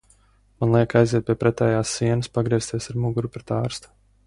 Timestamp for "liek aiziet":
0.75-1.27